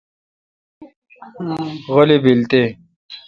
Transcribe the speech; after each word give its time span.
غلی 1.93 2.17
بیل 2.23 2.39
تے۔ 2.49 2.63